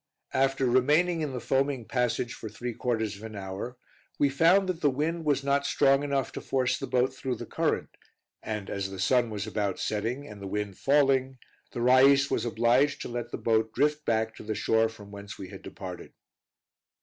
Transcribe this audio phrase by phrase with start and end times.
[0.33, 3.77] After remaining in the foaming passage for three quarters of an hour,
[4.17, 7.45] we found that the wind was not strong enough to force the boat through the
[7.45, 7.95] current,
[8.41, 11.37] and as the sun was about setting and the wind falling,
[11.71, 15.37] the Rais was obliged to let the boat drift back to the shore from whence
[15.37, 16.11] we had departed.